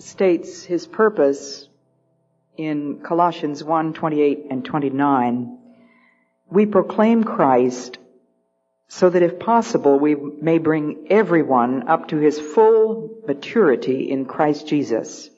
[0.00, 1.68] states his purpose
[2.56, 5.58] in Colossians 1 28 and 29.
[6.50, 7.98] We proclaim Christ
[8.88, 14.66] so that if possible we may bring everyone up to his full maturity in Christ
[14.66, 15.30] Jesus.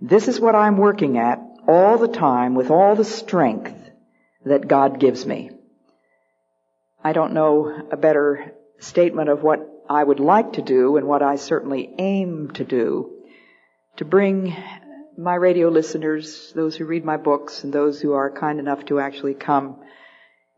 [0.00, 3.74] This is what I'm working at all the time with all the strength
[4.44, 5.50] that God gives me.
[7.02, 11.22] I don't know a better statement of what I would like to do and what
[11.22, 13.19] I certainly aim to do
[13.96, 14.56] to bring
[15.16, 19.00] my radio listeners, those who read my books and those who are kind enough to
[19.00, 19.76] actually come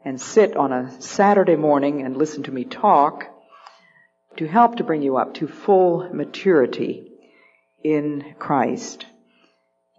[0.04, 3.26] and sit on a Saturday morning and listen to me talk
[4.36, 7.10] to help to bring you up to full maturity
[7.82, 9.06] in Christ.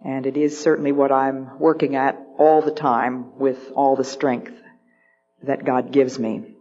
[0.04, 4.52] And it is certainly what I'm working at all the time with all the strength
[5.42, 6.54] that God gives me.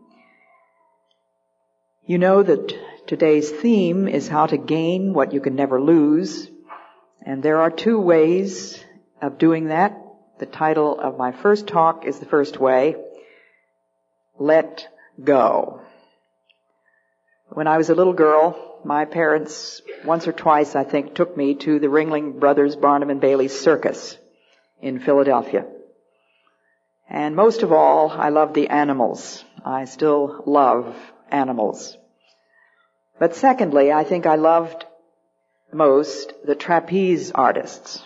[2.06, 6.50] You know that today's theme is how to gain what you can never lose.
[7.26, 8.84] And there are two ways
[9.22, 9.98] of doing that.
[10.40, 12.96] The title of my first talk is the first way.
[14.38, 14.88] Let
[15.24, 15.82] go.
[17.50, 21.56] When I was a little girl, my parents once or twice, I think, took me
[21.56, 24.18] to the Ringling Brothers Barnum and Bailey Circus
[24.82, 25.66] in Philadelphia.
[27.10, 29.46] And most of all, I loved the animals.
[29.64, 30.96] I still love
[31.30, 31.98] animals.
[33.20, 34.86] But secondly, I think I loved
[35.74, 38.04] most the trapeze artists.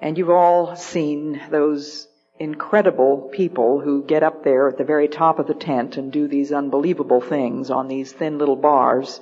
[0.00, 2.08] And you've all seen those
[2.38, 6.28] incredible people who get up there at the very top of the tent and do
[6.28, 9.20] these unbelievable things on these thin little bars,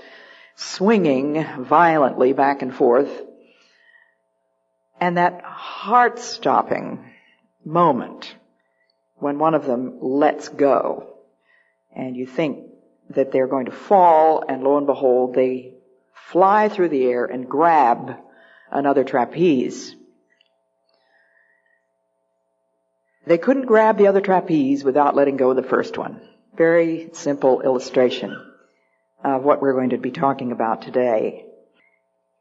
[0.54, 3.10] swinging violently back and forth.
[5.00, 7.12] And that heart-stopping
[7.64, 8.34] moment
[9.16, 11.16] when one of them lets go
[11.94, 12.66] and you think
[13.10, 15.75] that they're going to fall and lo and behold they
[16.32, 18.16] fly through the air and grab
[18.70, 19.94] another trapeze.
[23.26, 26.20] They couldn't grab the other trapeze without letting go of the first one.
[26.56, 28.36] Very simple illustration
[29.22, 31.46] of what we're going to be talking about today.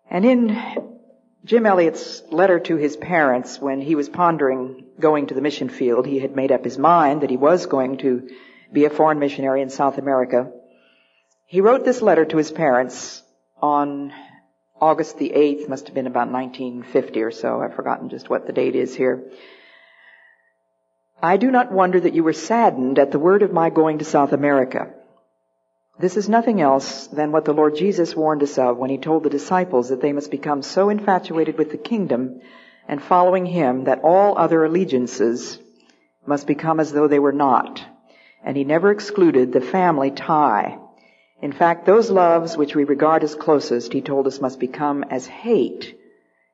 [0.09, 0.99] And in
[1.43, 6.07] Jim Elliot's letter to his parents when he was pondering going to the mission field,
[6.07, 8.29] he had made up his mind that he was going to
[8.71, 10.51] be a foreign missionary in South America.
[11.45, 13.21] He wrote this letter to his parents
[13.61, 14.13] on
[14.79, 17.61] August the 8th, must have been about 1950 or so.
[17.61, 19.23] I've forgotten just what the date is here.
[21.21, 24.05] I do not wonder that you were saddened at the word of my going to
[24.05, 24.93] South America.
[25.97, 29.23] This is nothing else than what the Lord Jesus warned us of when he told
[29.23, 32.41] the disciples that they must become so infatuated with the kingdom
[32.87, 35.57] and following him that all other allegiances
[36.25, 37.81] must become as though they were not
[38.45, 40.77] and he never excluded the family tie.
[41.45, 45.27] In fact, those loves which we regard as closest, he told us, must become as
[45.27, 45.95] hate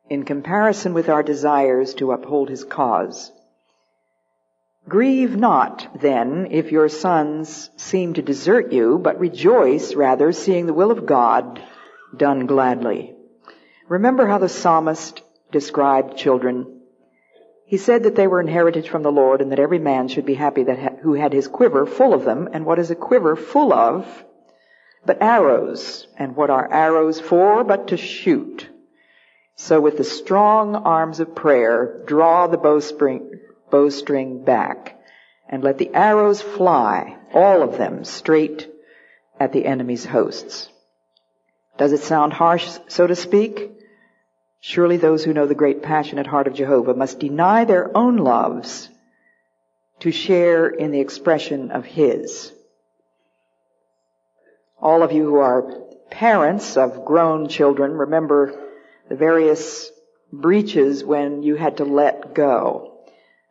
[0.10, 3.32] in comparison with our desires to uphold his cause.
[4.90, 10.74] Grieve not, then, if your sons seem to desert you, but rejoice, rather, seeing the
[10.74, 11.64] will of God
[12.18, 13.16] done gladly.
[13.88, 15.24] Remember how the psalmist
[15.54, 16.82] described children
[17.64, 20.34] he said that they were inherited from the Lord and that every man should be
[20.34, 22.50] happy that ha- who had his quiver full of them.
[22.52, 24.26] And what is a quiver full of?
[25.06, 26.08] But arrows.
[26.18, 27.64] And what are arrows for?
[27.64, 28.68] But to shoot.
[29.56, 34.98] So with the strong arms of prayer, draw the bowstring, bowstring back
[35.48, 38.72] and let the arrows fly, all of them, straight
[39.40, 40.70] at the enemy's hosts.
[41.78, 43.72] Does it sound harsh, so to speak?
[44.62, 48.90] Surely those who know the great passionate heart of Jehovah must deny their own loves
[50.00, 52.54] to share in the expression of His.
[54.82, 55.80] All of you who are
[56.10, 58.70] parents of grown children remember
[59.10, 59.92] the various
[60.32, 63.04] breaches when you had to let go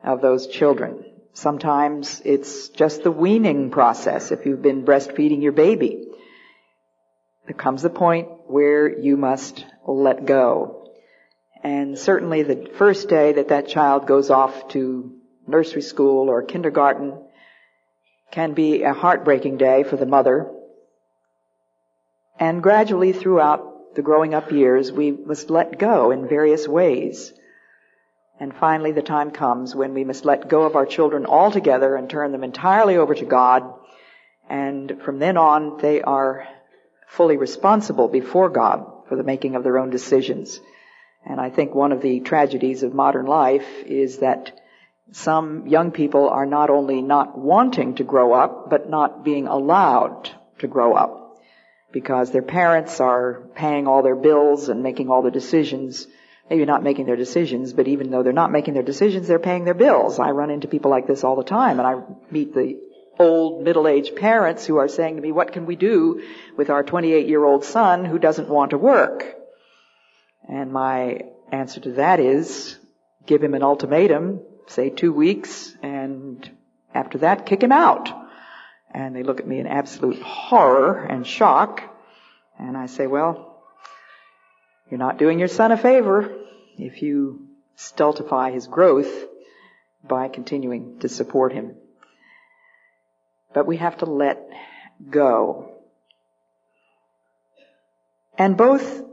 [0.03, 1.05] of those children.
[1.33, 6.09] Sometimes it's just the weaning process if you've been breastfeeding your baby.
[7.47, 10.81] There comes a point where you must let go
[11.63, 15.13] and certainly the first day that that child goes off to
[15.47, 17.23] nursery school or kindergarten
[18.31, 20.51] can be a heartbreaking day for the mother.
[22.41, 27.35] And gradually throughout the growing up years, we must let go in various ways.
[28.41, 32.09] And finally, the time comes when we must let go of our children altogether and
[32.09, 33.71] turn them entirely over to God.
[34.49, 36.49] And from then on, they are
[37.07, 40.61] fully responsible before God for the making of their own decisions.
[41.27, 44.59] And I think one of the tragedies of modern life is that
[45.13, 50.31] some young people are not only not wanting to grow up, but not being allowed
[50.61, 51.20] to grow up
[51.93, 56.07] because their parents are paying all their bills and making all the decisions.
[56.49, 59.65] Maybe not making their decisions, but even though they're not making their decisions, they're paying
[59.65, 60.19] their bills.
[60.19, 62.81] I run into people like this all the time and I meet the
[63.21, 66.23] old middle-aged parents who are saying to me, what can we do
[66.57, 69.37] with our 28 year old son who doesn't want to work?
[70.49, 71.21] And my
[71.53, 72.79] answer to that is,
[73.27, 76.51] give him an ultimatum, say two weeks, and
[76.95, 78.20] after that, kick him out.
[78.93, 81.83] And they look at me in absolute horror and shock.
[82.59, 83.63] And I say, well,
[84.91, 86.35] you're not doing your son a favor
[86.77, 87.47] if you
[87.77, 89.11] stultify his growth
[90.03, 91.77] by continuing to support him.
[93.53, 94.49] But we have to let
[95.09, 95.73] go.
[98.37, 99.05] And both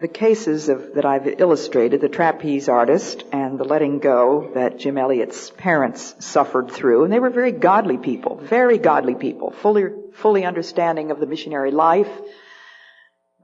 [0.00, 4.96] the cases of, that I've illustrated, the trapeze artist and the letting go that Jim
[4.96, 10.44] Elliot's parents suffered through, and they were very godly people, very godly people, fully, fully
[10.44, 12.10] understanding of the missionary life.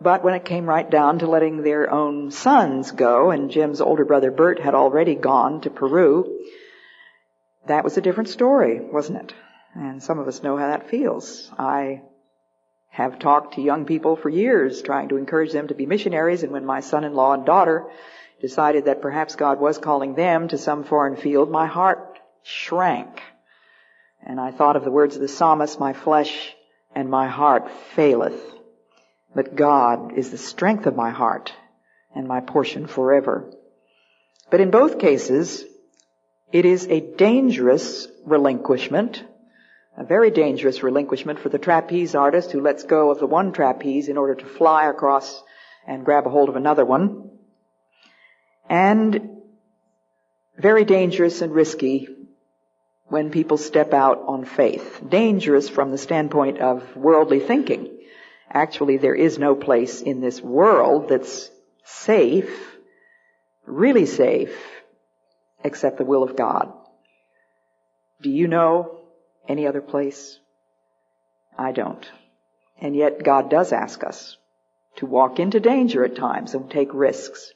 [0.01, 4.05] But when it came right down to letting their own sons go, and Jim's older
[4.05, 6.41] brother Bert had already gone to Peru,
[7.67, 9.35] that was a different story, wasn't it?
[9.75, 11.51] And some of us know how that feels.
[11.59, 12.03] I
[12.95, 16.53] have talked to young people for years trying to encourage them to be missionaries and
[16.53, 17.87] when my son-in-law and daughter
[18.41, 23.21] decided that perhaps God was calling them to some foreign field, my heart shrank.
[24.25, 26.55] And I thought of the words of the psalmist, my flesh
[26.95, 28.41] and my heart faileth.
[29.35, 31.53] But God is the strength of my heart
[32.15, 33.51] and my portion forever.
[34.53, 35.65] But in both cases,
[36.53, 39.25] it is a dangerous relinquishment
[39.97, 44.09] a very dangerous relinquishment for the trapeze artist who lets go of the one trapeze
[44.09, 45.43] in order to fly across
[45.87, 47.31] and grab a hold of another one.
[48.69, 49.31] And
[50.57, 52.09] very dangerous and risky
[53.05, 55.03] when people step out on faith.
[55.07, 57.91] Dangerous from the standpoint of worldly thinking.
[58.51, 61.51] Actually, there is no place in this world that's
[61.85, 62.77] safe,
[63.67, 64.57] really safe,
[65.63, 66.73] except the will of God.
[68.23, 69.04] Do you know
[69.49, 70.39] any other place?
[71.57, 72.11] I don't.
[72.81, 74.37] And yet God does ask us
[74.97, 77.53] to walk into danger at times and take risks.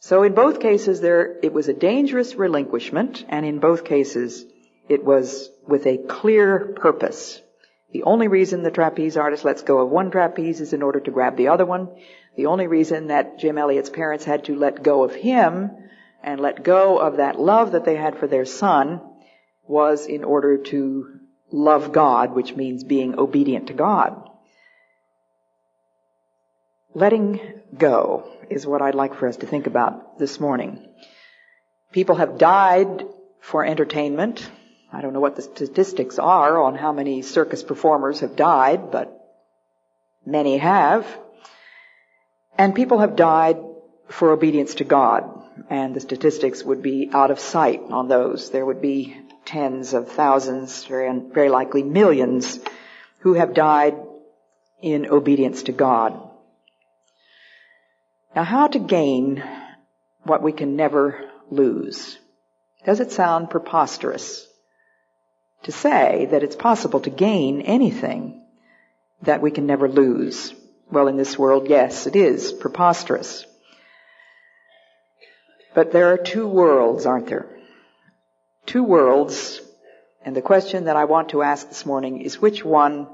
[0.00, 4.44] So in both cases there, it was a dangerous relinquishment and in both cases
[4.88, 7.40] it was with a clear purpose.
[7.92, 11.10] The only reason the trapeze artist lets go of one trapeze is in order to
[11.10, 11.88] grab the other one.
[12.36, 15.70] The only reason that Jim Elliot's parents had to let go of him
[16.22, 19.00] and let go of that love that they had for their son
[19.66, 21.20] was in order to
[21.50, 24.28] love God, which means being obedient to God.
[26.94, 27.40] Letting
[27.76, 30.86] go is what I'd like for us to think about this morning.
[31.92, 33.06] People have died
[33.40, 34.48] for entertainment.
[34.92, 39.12] I don't know what the statistics are on how many circus performers have died, but
[40.24, 41.06] many have.
[42.56, 43.58] And people have died
[44.08, 45.30] for obedience to God.
[45.68, 48.50] And the statistics would be out of sight on those.
[48.50, 52.60] There would be tens of thousands, very, very likely millions,
[53.20, 53.96] who have died
[54.82, 56.20] in obedience to God.
[58.34, 59.42] Now, how to gain
[60.24, 62.18] what we can never lose?
[62.84, 64.46] Does it sound preposterous
[65.62, 68.42] to say that it's possible to gain anything
[69.22, 70.54] that we can never lose?
[70.90, 73.46] Well, in this world, yes, it is preposterous.
[75.74, 77.55] But there are two worlds, aren't there?
[78.66, 79.60] Two worlds,
[80.24, 83.06] and the question that I want to ask this morning is which one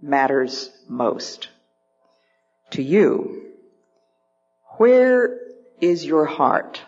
[0.00, 1.48] matters most
[2.70, 3.42] to you?
[4.78, 5.38] Where
[5.80, 6.80] is your heart?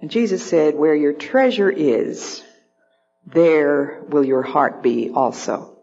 [0.00, 2.42] And Jesus said, where your treasure is,
[3.26, 5.78] there will your heart be also.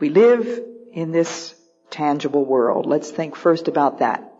[0.00, 1.54] We live in this
[1.90, 2.86] tangible world.
[2.86, 4.33] Let's think first about that.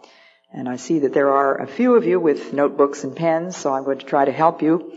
[0.57, 3.75] And I see that there are a few of you with notebooks and pens, so
[3.75, 4.97] I'm going to try to help you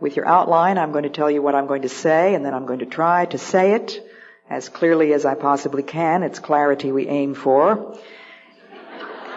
[0.00, 0.78] with your outline.
[0.78, 2.86] I'm going to tell you what I'm going to say, and then I'm going to
[2.86, 4.04] try to say it
[4.50, 6.24] as clearly as I possibly can.
[6.24, 7.96] It's clarity we aim for.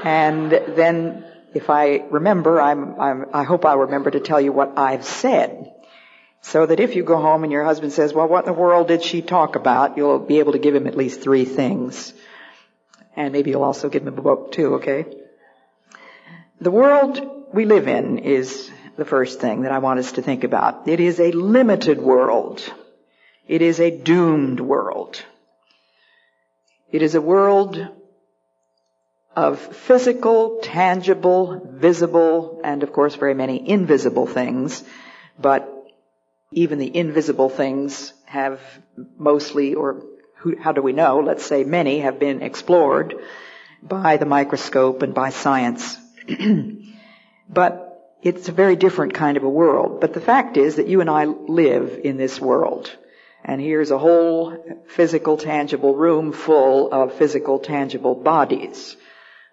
[0.03, 1.23] And then,
[1.53, 5.71] if I remember, I'm, I'm, i hope I'll remember to tell you what I've said.
[6.41, 8.87] So that if you go home and your husband says, well, what in the world
[8.87, 9.97] did she talk about?
[9.97, 12.11] You'll be able to give him at least three things.
[13.15, 15.05] And maybe you'll also give him a book too, okay?
[16.61, 20.43] The world we live in is the first thing that I want us to think
[20.43, 20.89] about.
[20.89, 22.61] It is a limited world.
[23.47, 25.23] It is a doomed world.
[26.91, 27.87] It is a world
[29.37, 34.83] of physical, tangible, visible, and of course very many invisible things,
[35.39, 35.71] but
[36.51, 38.59] even the invisible things have
[39.17, 40.03] mostly, or
[40.59, 41.19] how do we know?
[41.19, 43.15] Let's say many have been explored
[43.81, 45.97] by the microscope and by science.
[47.49, 47.89] but
[48.21, 50.01] it's a very different kind of a world.
[50.01, 52.95] But the fact is that you and I live in this world.
[53.43, 58.97] And here's a whole physical, tangible room full of physical, tangible bodies.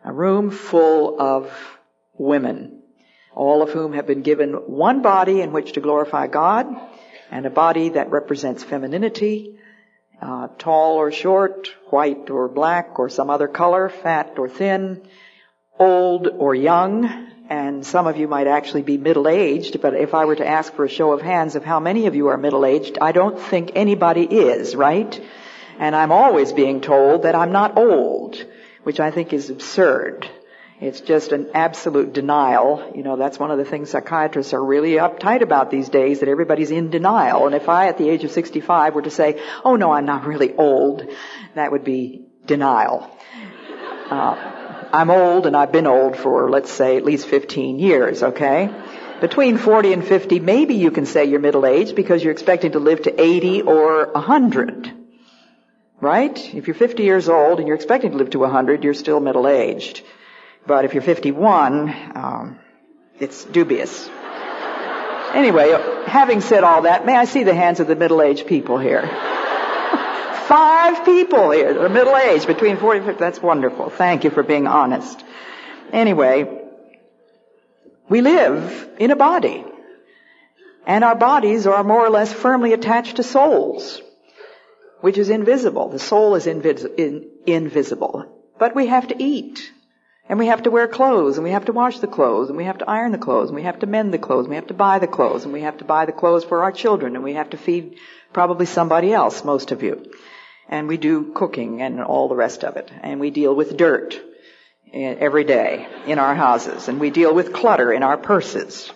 [0.04, 1.52] A room full of
[2.14, 2.82] women,
[3.34, 6.66] all of whom have been given one body in which to glorify God,
[7.30, 9.58] and a body that represents femininity,
[10.20, 15.06] uh, tall or short, white or black or some other color, fat or thin,
[15.78, 20.36] old or young, and some of you might actually be middle-aged, but if I were
[20.36, 23.12] to ask for a show of hands of how many of you are middle-aged, I
[23.12, 25.20] don't think anybody is, right?
[25.78, 28.44] And I'm always being told that I'm not old,
[28.82, 30.28] which I think is absurd.
[30.80, 32.92] It's just an absolute denial.
[32.94, 36.28] You know, that's one of the things psychiatrists are really uptight about these days, that
[36.28, 37.46] everybody's in denial.
[37.46, 40.26] And if I, at the age of 65, were to say, oh no, I'm not
[40.26, 41.08] really old,
[41.54, 43.10] that would be denial.
[44.10, 44.55] Uh,
[44.96, 48.70] I'm old and I've been old for, let's say, at least 15 years, okay?
[49.20, 53.02] Between 40 and 50, maybe you can say you're middle-aged because you're expecting to live
[53.02, 54.92] to 80 or 100.
[56.00, 56.54] Right?
[56.54, 60.02] If you're 50 years old and you're expecting to live to 100, you're still middle-aged.
[60.66, 62.58] But if you're 51, um,
[63.20, 64.08] it's dubious.
[65.34, 65.76] Anyway,
[66.06, 69.02] having said all that, may I see the hands of the middle-aged people here?
[70.48, 73.18] Five people here that are middle aged, between 40 and 50.
[73.18, 73.90] That's wonderful.
[73.90, 75.24] Thank you for being honest.
[75.92, 76.62] Anyway,
[78.08, 79.64] we live in a body.
[80.86, 84.00] And our bodies are more or less firmly attached to souls,
[85.00, 85.88] which is invisible.
[85.88, 88.24] The soul is invis- in, invisible.
[88.56, 89.72] But we have to eat.
[90.28, 92.64] And we have to wear clothes, and we have to wash the clothes, and we
[92.64, 94.68] have to iron the clothes, and we have to mend the clothes, and we have
[94.68, 97.24] to buy the clothes, and we have to buy the clothes for our children, and
[97.24, 97.96] we have to feed
[98.32, 100.08] probably somebody else, most of you
[100.68, 102.90] and we do cooking and all the rest of it.
[103.02, 104.20] And we deal with dirt
[104.92, 108.90] every day in our houses, and we deal with clutter in our purses.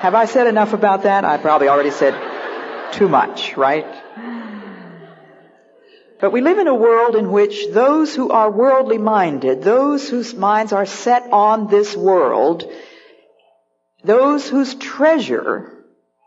[0.00, 1.24] Have I said enough about that?
[1.24, 2.14] I probably already said
[2.92, 3.86] too much, right?
[6.20, 10.34] But we live in a world in which those who are worldly minded, those whose
[10.34, 12.68] minds are set on this world,
[14.02, 15.84] those whose treasure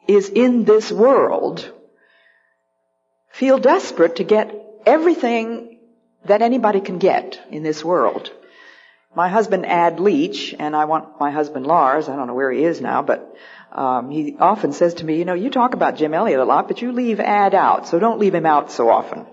[0.07, 1.71] is in this world,
[3.31, 4.53] feel desperate to get
[4.85, 5.79] everything
[6.25, 8.31] that anybody can get in this world.
[9.15, 12.63] My husband Add Leitch, and I want my husband Lars, I don't know where he
[12.63, 13.35] is now, but
[13.71, 16.67] um, he often says to me, you know, you talk about Jim Elliot a lot,
[16.67, 19.25] but you leave Add out, so don't leave him out so often.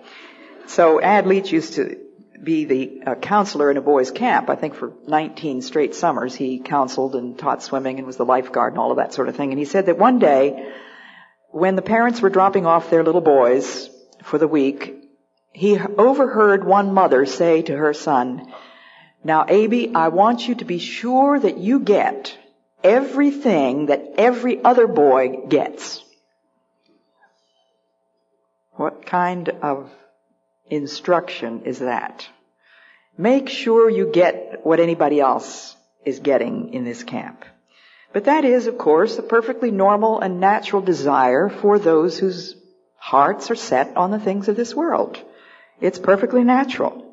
[0.67, 1.99] So Add Leitch used to
[2.43, 4.49] be the uh, counselor in a boys' camp.
[4.49, 8.73] I think for 19 straight summers he counseled and taught swimming and was the lifeguard
[8.73, 9.51] and all of that sort of thing.
[9.51, 10.73] And he said that one day
[11.51, 13.91] when the parents were dropping off their little boys
[14.23, 14.97] for the week,
[15.53, 18.53] he overheard one mother say to her son,
[19.25, 22.37] now, Abe, I want you to be sure that you get
[22.85, 26.03] everything that every other boy gets.
[28.73, 29.91] What kind of
[30.71, 32.29] instruction is that?
[33.17, 35.75] Make sure you get what anybody else
[36.05, 37.45] is getting in this camp.
[38.13, 42.57] But that is, of course, a perfectly normal and natural desire for those whose
[42.97, 45.23] hearts are set on the things of this world.
[45.81, 47.05] It's perfectly natural.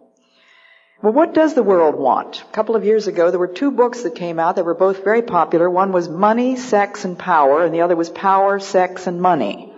[1.01, 2.41] Well, what does the world want?
[2.41, 5.03] A couple of years ago, there were two books that came out that were both
[5.03, 5.69] very popular.
[5.69, 9.74] One was Money, Sex, and Power, and the other was Power, Sex, and Money.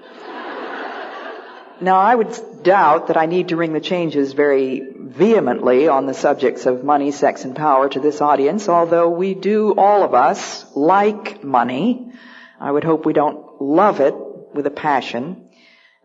[1.81, 6.13] Now, I would doubt that I need to ring the changes very vehemently on the
[6.13, 10.65] subjects of money, sex, and power to this audience, although we do, all of us,
[10.75, 12.11] like money.
[12.59, 14.15] I would hope we don't love it
[14.53, 15.49] with a passion.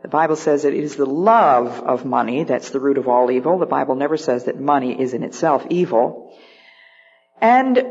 [0.02, 3.30] The Bible says that it is the love of money that's the root of all
[3.30, 3.58] evil.
[3.58, 6.36] The Bible never says that money is in itself evil.
[7.40, 7.82] And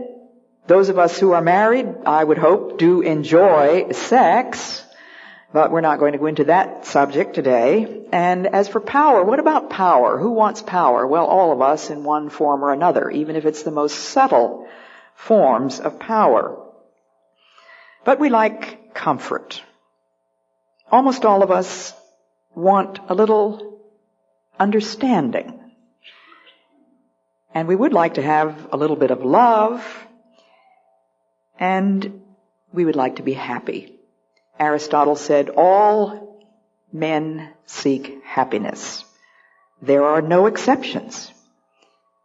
[0.68, 4.86] those of us who are married, I would hope, do enjoy sex.
[5.54, 8.06] But we're not going to go into that subject today.
[8.12, 10.18] And as for power, what about power?
[10.18, 11.06] Who wants power?
[11.06, 14.68] Well, all of us in one form or another, even if it's the most subtle
[15.16, 16.58] forms of power.
[18.06, 19.62] But we like comfort.
[20.90, 21.94] Almost all of us
[22.56, 23.82] want a little
[24.60, 25.60] understanding.
[27.54, 30.08] And we would like to have a little bit of love,
[31.60, 32.22] and
[32.72, 34.01] we would like to be happy.
[34.62, 36.40] Aristotle said, all
[36.94, 39.04] men seek happiness.
[39.82, 41.32] There are no exceptions.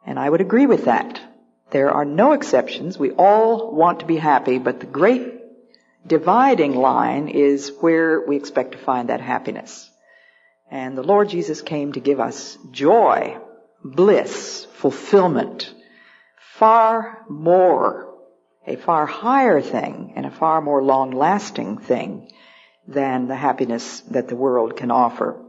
[0.05, 1.19] And I would agree with that.
[1.71, 2.99] There are no exceptions.
[2.99, 5.41] We all want to be happy, but the great
[6.07, 9.91] dividing line is where we expect to find that happiness.
[10.71, 13.39] And the Lord Jesus came to give us joy,
[13.83, 15.73] bliss, fulfillment,
[16.59, 18.06] far more,
[18.67, 22.31] a far higher thing and a far more long lasting thing
[22.89, 25.41] than the happiness that the world can offer.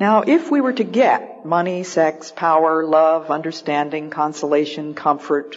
[0.00, 5.56] Now, if we were to get money, sex, power, love, understanding, consolation, comfort,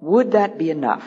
[0.00, 1.06] would that be enough?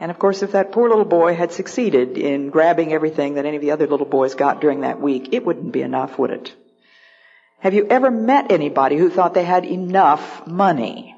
[0.00, 3.56] And of course, if that poor little boy had succeeded in grabbing everything that any
[3.56, 6.52] of the other little boys got during that week, it wouldn't be enough, would it?
[7.60, 11.14] Have you ever met anybody who thought they had enough money?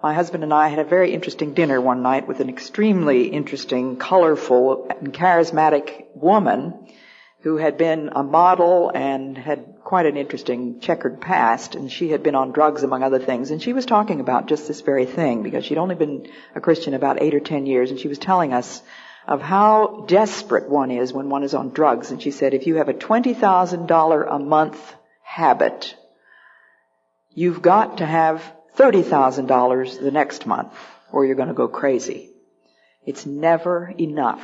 [0.00, 3.96] My husband and I had a very interesting dinner one night with an extremely interesting,
[3.96, 6.86] colorful, and charismatic woman
[7.40, 12.22] who had been a model and had quite an interesting checkered past, and she had
[12.22, 15.42] been on drugs among other things, and she was talking about just this very thing
[15.42, 18.52] because she'd only been a Christian about eight or ten years, and she was telling
[18.52, 18.80] us
[19.26, 22.76] of how desperate one is when one is on drugs, and she said, if you
[22.76, 25.96] have a $20,000 a month habit,
[27.30, 28.42] you've got to have
[28.78, 30.72] $30,000 the next month,
[31.10, 32.30] or you're going to go crazy.
[33.04, 34.42] It's never enough.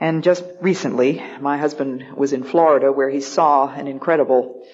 [0.00, 4.64] And just recently, my husband was in Florida where he saw an incredible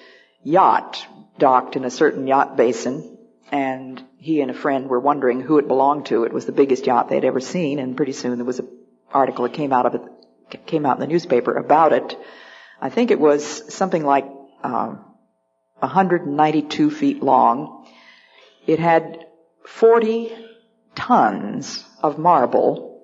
[0.43, 1.05] yacht
[1.39, 3.17] docked in a certain yacht basin
[3.51, 6.23] and he and a friend were wondering who it belonged to.
[6.25, 8.69] It was the biggest yacht they'd ever seen and pretty soon there was an
[9.11, 12.15] article that came out of it, came out in the newspaper about it.
[12.79, 14.25] I think it was something like,
[14.63, 15.14] um,
[15.79, 17.85] 192 feet long.
[18.65, 19.25] It had
[19.65, 20.31] 40
[20.95, 23.01] tons of marble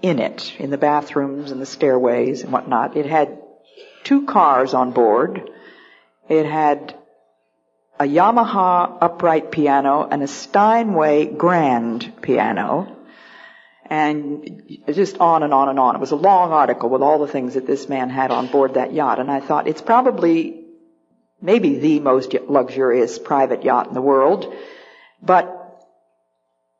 [0.00, 2.96] in it, in the bathrooms and the stairways and whatnot.
[2.96, 3.38] It had
[4.04, 5.50] two cars on board.
[6.28, 6.96] It had
[7.98, 12.96] a Yamaha upright piano and a Steinway grand piano.
[13.88, 15.96] And just on and on and on.
[15.96, 18.74] It was a long article with all the things that this man had on board
[18.74, 19.18] that yacht.
[19.18, 20.61] And I thought it's probably
[21.42, 24.54] maybe the most luxurious private yacht in the world.
[25.20, 25.58] But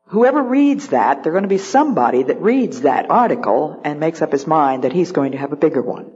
[0.07, 4.33] whoever reads that, there's going to be somebody that reads that article and makes up
[4.33, 6.13] his mind that he's going to have a bigger one.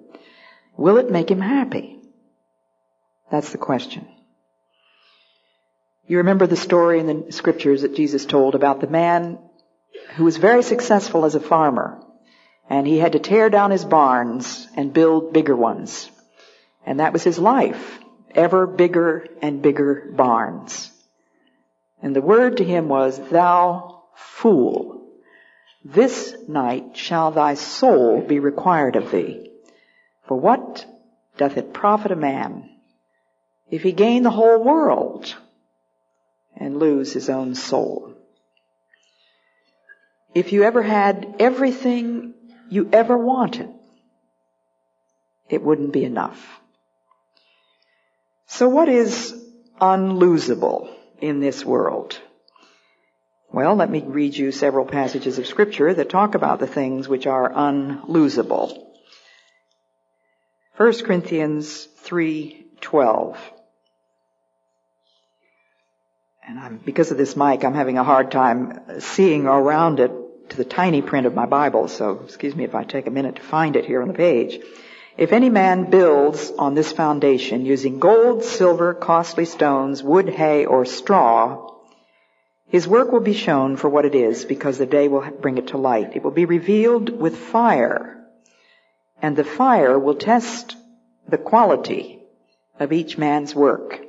[0.77, 1.99] Will it make him happy?
[3.31, 4.07] That's the question.
[6.07, 9.39] You remember the story in the scriptures that Jesus told about the man
[10.15, 12.01] who was very successful as a farmer
[12.69, 16.11] and he had to tear down his barns and build bigger ones.
[16.85, 17.99] And that was his life.
[18.37, 20.93] Ever bigger and bigger barns.
[22.03, 25.03] And the word to him was, Thou fool,
[25.85, 29.51] this night shall thy soul be required of thee.
[30.27, 30.85] For what
[31.39, 32.69] doth it profit a man
[33.71, 35.35] if he gain the whole world
[36.57, 38.15] and lose his own soul?
[40.35, 42.35] If you ever had everything
[42.69, 43.71] you ever wanted,
[45.49, 46.61] it wouldn't be enough.
[48.47, 49.35] So what is
[49.81, 50.97] unlosable?
[51.21, 52.19] in this world?
[53.53, 57.27] Well, let me read you several passages of scripture that talk about the things which
[57.27, 58.85] are unlosable.
[60.77, 63.37] 1 Corinthians 3:12.
[66.47, 70.57] And I'm, because of this mic, I'm having a hard time seeing around it to
[70.57, 73.43] the tiny print of my Bible, so excuse me if I take a minute to
[73.43, 74.61] find it here on the page.
[75.17, 80.85] If any man builds on this foundation using gold, silver, costly stones, wood, hay, or
[80.85, 81.73] straw,
[82.69, 85.69] his work will be shown for what it is because the day will bring it
[85.69, 86.17] to light.
[86.17, 88.17] It will be revealed with fire
[89.23, 90.77] and the fire will test
[91.27, 92.21] the quality
[92.79, 94.01] of each man's work.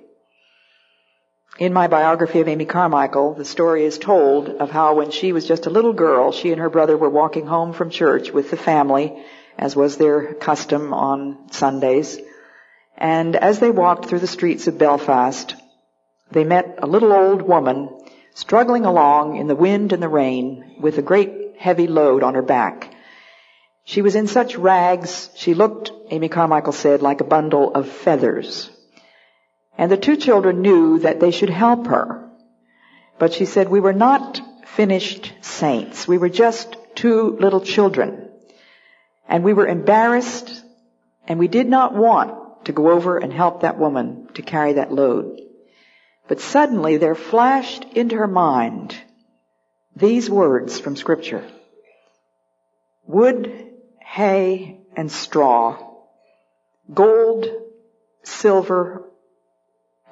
[1.58, 5.48] In my biography of Amy Carmichael, the story is told of how when she was
[5.48, 8.58] just a little girl, she and her brother were walking home from church with the
[8.58, 9.24] family
[9.58, 12.20] as was their custom on Sundays.
[12.98, 15.56] And as they walked through the streets of Belfast,
[16.32, 17.90] they met a little old woman
[18.34, 22.42] struggling along in the wind and the rain with a great heavy load on her
[22.42, 22.94] back.
[23.84, 28.70] She was in such rags, she looked, Amy Carmichael said, like a bundle of feathers.
[29.78, 32.30] And the two children knew that they should help her.
[33.18, 36.08] But she said, we were not finished saints.
[36.08, 38.27] We were just two little children.
[39.28, 40.64] And we were embarrassed
[41.28, 44.92] and we did not want to go over and help that woman to carry that
[44.92, 45.42] load.
[46.28, 48.96] But suddenly there flashed into her mind
[49.96, 51.46] these words from scripture.
[53.06, 55.78] Wood, hay, and straw,
[56.94, 57.48] gold,
[58.24, 59.10] silver,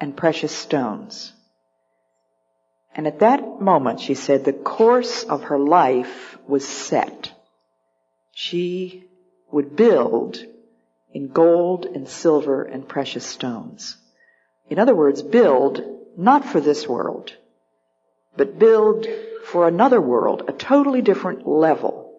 [0.00, 1.32] and precious stones.
[2.94, 7.32] And at that moment, she said, the course of her life was set.
[8.38, 9.08] She
[9.50, 10.44] would build
[11.14, 13.96] in gold and silver and precious stones.
[14.68, 15.82] In other words, build
[16.18, 17.34] not for this world,
[18.36, 19.06] but build
[19.46, 22.12] for another world, a totally different level.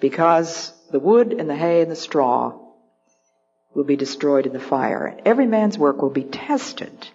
[0.00, 2.52] Because the wood and the hay and the straw
[3.72, 5.18] will be destroyed in the fire.
[5.24, 7.08] Every man's work will be tested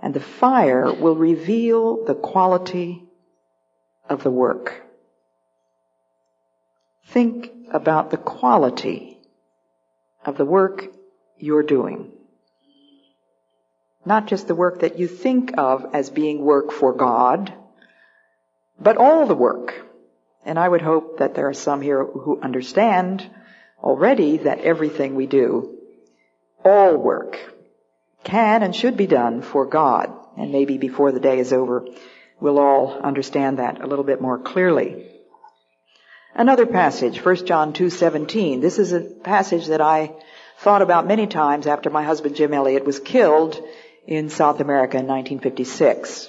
[0.00, 3.02] and the fire will reveal the quality
[4.08, 4.83] of the work.
[7.06, 9.18] Think about the quality
[10.24, 10.86] of the work
[11.38, 12.10] you're doing.
[14.04, 17.52] Not just the work that you think of as being work for God,
[18.78, 19.74] but all the work.
[20.44, 23.28] And I would hope that there are some here who understand
[23.82, 25.78] already that everything we do,
[26.64, 27.38] all work,
[28.24, 30.10] can and should be done for God.
[30.36, 31.86] And maybe before the day is over,
[32.40, 35.13] we'll all understand that a little bit more clearly.
[36.36, 38.60] Another passage, 1 John 2:17.
[38.60, 40.10] This is a passage that I
[40.58, 43.62] thought about many times after my husband Jim Elliot was killed
[44.04, 46.28] in South America in 1956.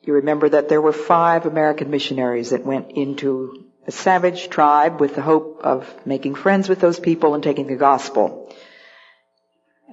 [0.00, 5.14] You remember that there were five American missionaries that went into a savage tribe with
[5.14, 8.52] the hope of making friends with those people and taking the gospel.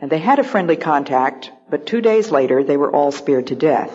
[0.02, 3.56] And they had a friendly contact, but two days later they were all speared to
[3.56, 3.94] death.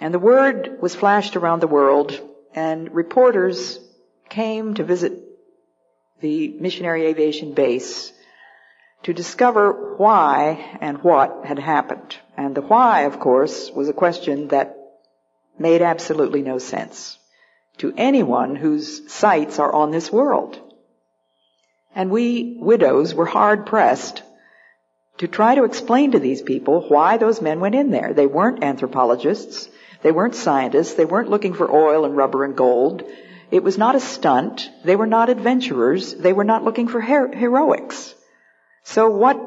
[0.00, 2.20] And the word was flashed around the world
[2.54, 3.80] and reporters
[4.28, 5.12] came to visit
[6.20, 8.12] the missionary aviation base
[9.04, 12.16] to discover why and what had happened.
[12.36, 14.76] And the why, of course, was a question that
[15.58, 17.18] made absolutely no sense
[17.78, 20.60] to anyone whose sights are on this world.
[21.94, 24.22] And we widows were hard pressed
[25.18, 28.12] to try to explain to these people why those men went in there.
[28.14, 29.68] They weren't anthropologists.
[30.02, 30.94] They weren't scientists.
[30.94, 33.02] They weren't looking for oil and rubber and gold.
[33.50, 34.70] It was not a stunt.
[34.84, 36.14] They were not adventurers.
[36.14, 38.14] They were not looking for her- heroics.
[38.82, 39.40] So what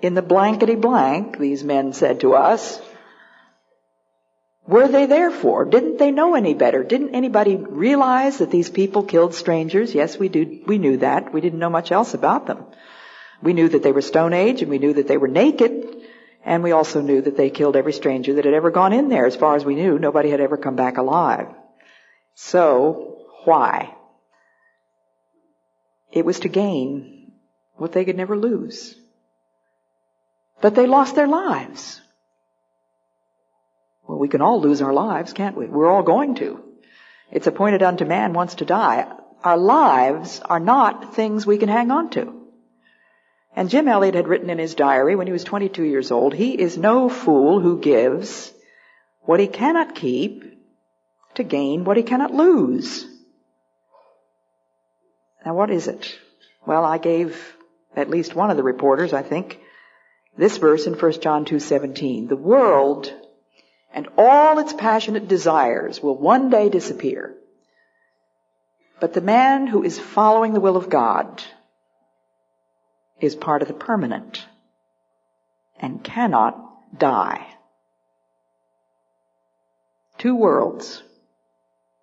[0.00, 2.80] in the blankety blank, these men said to us,
[4.66, 5.64] were they there for?
[5.64, 6.84] Didn't they know any better?
[6.84, 9.92] Didn't anybody realize that these people killed strangers?
[9.94, 11.32] Yes, we do, we knew that.
[11.32, 12.64] We didn't know much else about them.
[13.42, 15.96] We knew that they were Stone Age and we knew that they were naked
[16.44, 19.26] and we also knew that they killed every stranger that had ever gone in there.
[19.26, 21.48] As far as we knew, nobody had ever come back alive.
[22.34, 23.11] So,
[23.44, 23.94] why?
[26.10, 27.32] It was to gain
[27.76, 28.94] what they could never lose.
[30.60, 32.00] But they lost their lives.
[34.06, 35.66] Well, we can all lose our lives, can't we?
[35.66, 36.62] We're all going to.
[37.30, 39.10] It's appointed unto man once to die.
[39.42, 42.42] Our lives are not things we can hang on to.
[43.56, 46.58] And Jim Elliot had written in his diary when he was 22 years old, he
[46.58, 48.52] is no fool who gives
[49.22, 50.44] what he cannot keep
[51.34, 53.06] to gain what he cannot lose.
[55.44, 56.18] Now what is it?
[56.66, 57.56] Well, I gave
[57.96, 59.60] at least one of the reporters, I think,
[60.36, 62.28] this verse in 1 John 2:17.
[62.28, 63.12] The world
[63.92, 67.34] and all its passionate desires will one day disappear.
[69.00, 71.42] But the man who is following the will of God
[73.20, 74.46] is part of the permanent
[75.78, 77.46] and cannot die.
[80.18, 81.02] Two worlds,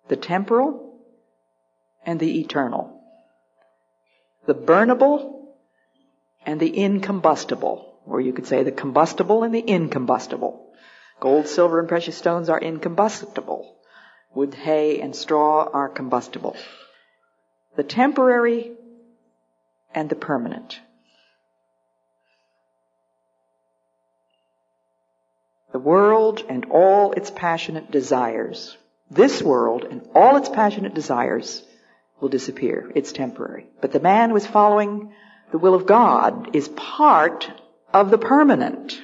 [0.08, 0.98] the temporal
[2.04, 2.99] and the eternal,
[4.46, 5.46] the burnable
[6.46, 10.72] and the incombustible, or you could say the combustible and the incombustible.
[11.20, 13.76] Gold, silver, and precious stones are incombustible.
[14.34, 16.56] Wood, hay, and straw are combustible.
[17.76, 18.72] The temporary
[19.94, 20.80] and the permanent.
[25.72, 28.76] The world and all its passionate desires,
[29.10, 31.62] this world and all its passionate desires
[32.20, 32.90] will disappear.
[32.94, 33.66] It's temporary.
[33.80, 35.12] But the man who is following
[35.50, 37.50] the will of God is part
[37.92, 39.00] of the permanent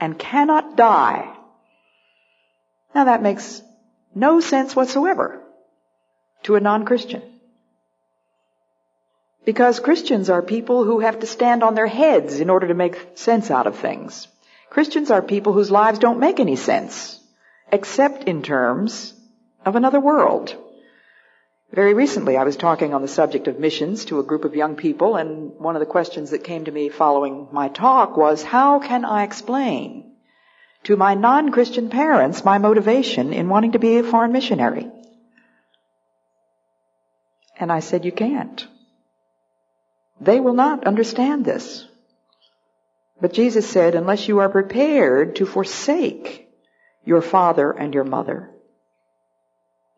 [0.00, 1.34] and cannot die.
[2.94, 3.62] Now that makes
[4.14, 5.42] no sense whatsoever
[6.42, 7.22] to a non-Christian.
[9.44, 12.98] Because Christians are people who have to stand on their heads in order to make
[13.14, 14.28] sense out of things.
[14.70, 17.20] Christians are people whose lives don't make any sense.
[17.74, 19.14] except in terms
[19.64, 20.56] of another world.
[21.72, 24.76] Very recently, I was talking on the subject of missions to a group of young
[24.76, 28.78] people, and one of the questions that came to me following my talk was, how
[28.78, 30.12] can I explain
[30.84, 34.90] to my non-Christian parents my motivation in wanting to be a foreign missionary?
[37.58, 38.66] And I said, you can't.
[40.20, 41.86] They will not understand this.
[43.20, 46.48] But Jesus said, unless you are prepared to forsake
[47.04, 48.50] your father and your mother,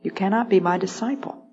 [0.02, 1.45] you cannot be my disciple.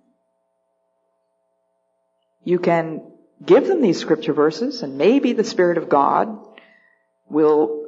[2.43, 3.01] You can
[3.43, 6.37] give them these scripture verses and maybe the Spirit of God
[7.29, 7.87] will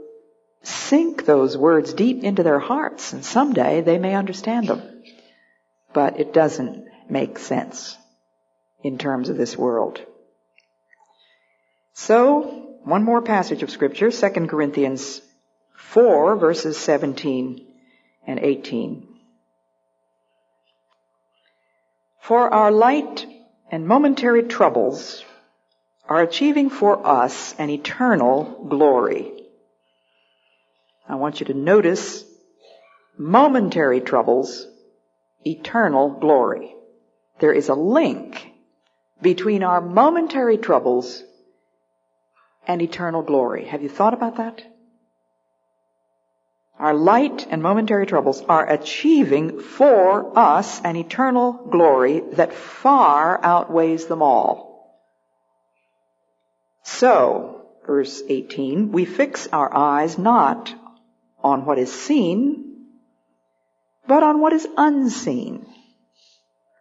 [0.64, 5.04] sink those words deep into their hearts and someday they may understand them.
[5.94, 7.98] But it doesn't make sense
[8.84, 10.02] in terms of this world.
[11.94, 15.22] So, one more passage of scripture, 2 Corinthians
[15.76, 17.66] 4 verses 17
[18.28, 19.08] and 18.
[22.20, 23.26] For our light
[23.72, 25.24] and momentary troubles
[26.08, 29.32] are achieving for us an eternal glory.
[31.08, 32.24] I want you to notice
[33.18, 34.68] momentary troubles,
[35.46, 36.74] eternal glory.
[37.40, 38.52] There is a link
[39.22, 41.24] between our momentary troubles
[42.68, 43.66] and eternal glory.
[43.66, 44.62] Have you thought about that?
[46.78, 54.08] Our light and momentary troubles are achieving for us an eternal glory that far outweighs
[54.08, 54.76] them all.
[56.84, 60.74] So, verse 18, we fix our eyes not
[61.42, 62.88] on what is seen,
[64.06, 65.66] but on what is unseen.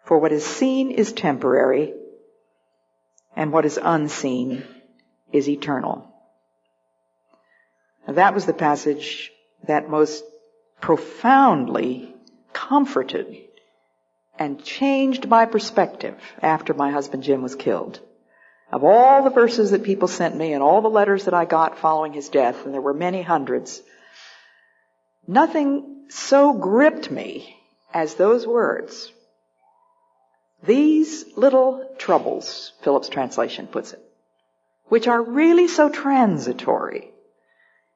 [0.04, 1.94] For what is seen is temporary,
[3.36, 4.64] and what is unseen
[5.32, 6.12] is eternal.
[8.06, 9.30] Now that was the passage
[9.66, 10.24] that most
[10.80, 12.14] profoundly
[12.52, 13.36] comforted
[14.38, 18.00] and changed my perspective after my husband Jim was killed.
[18.72, 21.78] Of all the verses that people sent me and all the letters that I got
[21.78, 23.80] following his death, and there were many hundreds,
[25.26, 27.56] nothing so gripped me
[27.92, 29.12] as those words.
[30.64, 34.02] These little troubles, Phillips translation puts it,
[34.86, 37.13] which are really so transitory,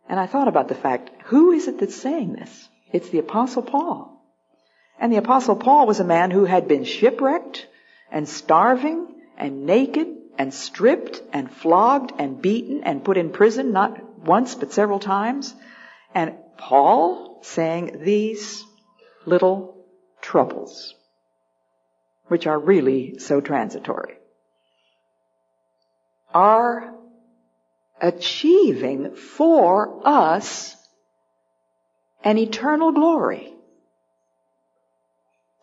[0.09, 2.68] and I thought about the fact, who is it that's saying this?
[2.92, 4.14] It's the apostle Paul.
[4.99, 7.66] And the apostle Paul was a man who had been shipwrecked
[8.11, 14.18] and starving and naked and stripped and flogged and beaten and put in prison not
[14.18, 15.55] once but several times.
[16.14, 18.64] And Paul saying these
[19.27, 19.77] little
[20.23, 20.94] troubles,
[22.27, 24.14] which are really so transitory,
[26.35, 26.94] are
[28.00, 30.76] achieving for us
[32.24, 33.52] an eternal glory.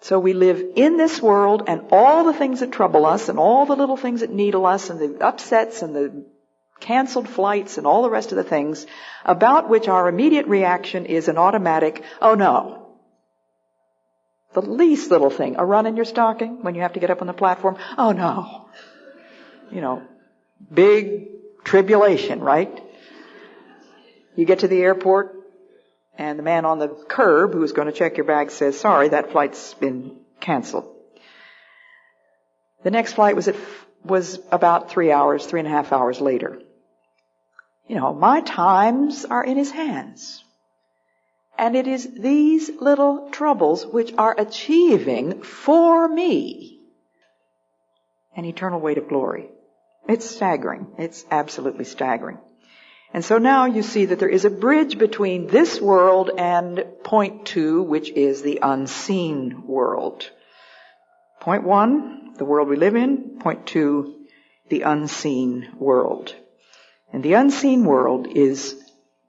[0.01, 3.65] So we live in this world and all the things that trouble us and all
[3.65, 6.25] the little things that needle us and the upsets and the
[6.79, 8.85] canceled flights and all the rest of the things
[9.23, 12.87] about which our immediate reaction is an automatic, oh no.
[14.53, 17.21] The least little thing, a run in your stocking when you have to get up
[17.21, 18.69] on the platform, oh no.
[19.71, 20.03] You know,
[20.71, 21.29] big
[21.65, 22.81] tribulation, right?
[24.35, 25.35] You get to the airport
[26.17, 29.31] and the man on the curb who's going to check your bag says, sorry, that
[29.31, 30.89] flight's been canceled.
[32.83, 33.55] The next flight was at,
[34.03, 36.61] was about three hours, three and a half hours later.
[37.87, 40.43] You know, my times are in his hands.
[41.57, 46.79] And it is these little troubles which are achieving for me
[48.35, 49.49] an eternal weight of glory.
[50.07, 50.87] It's staggering.
[50.97, 52.39] It's absolutely staggering.
[53.13, 57.45] And so now you see that there is a bridge between this world and point
[57.45, 60.29] two, which is the unseen world.
[61.39, 63.39] Point one, the world we live in.
[63.39, 64.25] Point two,
[64.69, 66.35] the unseen world.
[67.13, 68.75] And the unseen world is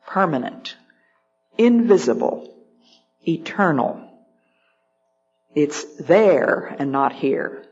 [0.06, 0.76] permanent,
[1.56, 2.52] invisible,
[3.26, 4.02] eternal.
[5.54, 7.65] It's there and not here.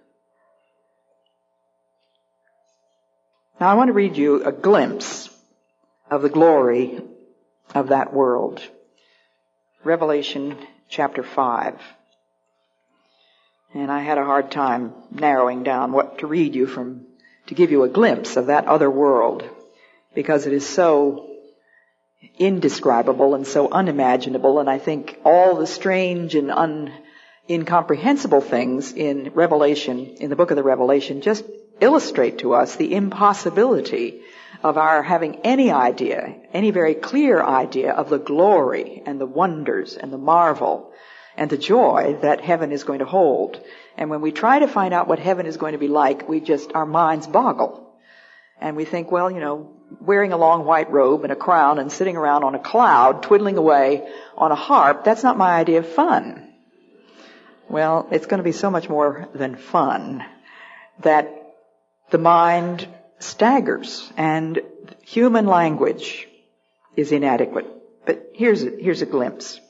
[3.61, 5.31] Now I want to read you a glimpse
[6.11, 7.01] of the glory
[7.73, 8.61] of that world.
[9.85, 10.57] Revelation
[10.89, 11.81] chapter 5.
[13.75, 17.07] And I had a hard time narrowing down what to read you from,
[17.47, 19.49] to give you a glimpse of that other world,
[20.15, 21.31] because it is so
[22.39, 26.93] indescribable and so unimaginable, and I think all the strange and un,
[27.49, 31.45] incomprehensible things in Revelation, in the book of the Revelation, just
[31.81, 34.23] illustrate to us the impossibility
[34.63, 39.97] of our having any idea, any very clear idea of the glory and the wonders
[39.97, 40.93] and the marvel
[41.37, 43.61] and the joy that heaven is going to hold.
[43.99, 46.41] And when we try to find out what heaven is going to be like, we
[46.41, 47.93] just, our minds boggle.
[48.61, 51.91] And we think, well, you know, wearing a long white robe and a crown and
[51.91, 55.89] sitting around on a cloud, twiddling away on a harp, that's not my idea of
[55.89, 56.53] fun.
[57.69, 60.25] Well, it's going to be so much more than fun
[61.01, 61.44] that
[62.15, 62.87] the mind
[63.19, 64.61] staggers and
[65.03, 66.29] human language
[66.95, 67.67] is inadequate.
[68.07, 69.61] But here's a, here's a glimpse.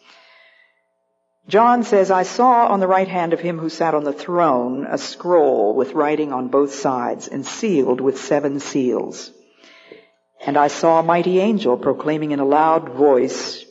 [1.49, 4.85] John says, I saw on the right hand of him who sat on the throne
[4.87, 9.31] a scroll with writing on both sides and sealed with seven seals.
[10.45, 13.65] And I saw a mighty angel proclaiming in a loud voice,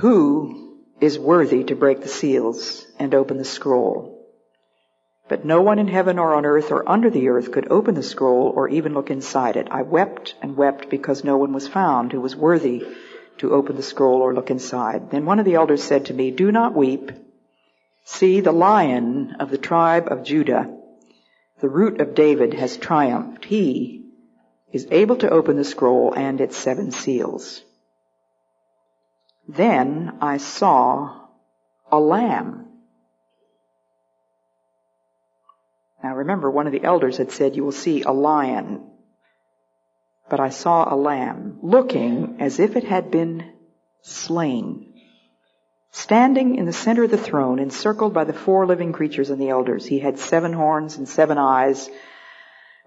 [0.00, 4.17] Who is worthy to break the seals and open the scroll?
[5.28, 8.02] But no one in heaven or on earth or under the earth could open the
[8.02, 9.68] scroll or even look inside it.
[9.70, 12.86] I wept and wept because no one was found who was worthy
[13.38, 15.10] to open the scroll or look inside.
[15.10, 17.12] Then one of the elders said to me, Do not weep.
[18.04, 20.74] See, the lion of the tribe of Judah,
[21.60, 23.44] the root of David, has triumphed.
[23.44, 24.06] He
[24.72, 27.62] is able to open the scroll and its seven seals.
[29.46, 31.28] Then I saw
[31.90, 32.67] a lamb.
[36.02, 38.90] Now remember, one of the elders had said, you will see a lion.
[40.28, 43.52] But I saw a lamb looking as if it had been
[44.02, 44.94] slain.
[45.90, 49.48] Standing in the center of the throne, encircled by the four living creatures and the
[49.48, 51.90] elders, he had seven horns and seven eyes,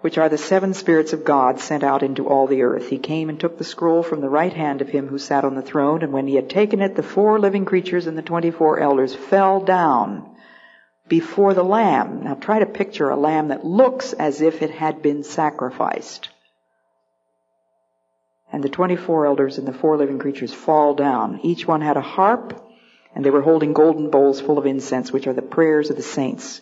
[0.01, 2.89] which are the seven spirits of God sent out into all the earth.
[2.89, 5.55] He came and took the scroll from the right hand of him who sat on
[5.55, 8.79] the throne, and when he had taken it, the four living creatures and the twenty-four
[8.79, 10.30] elders fell down
[11.11, 12.23] before the lamb.
[12.23, 16.29] Now try to picture a lamb that looks as if it had been sacrificed.
[18.51, 21.41] And the 24 elders and the four living creatures fall down.
[21.43, 22.61] Each one had a harp,
[23.13, 26.01] and they were holding golden bowls full of incense, which are the prayers of the
[26.01, 26.61] saints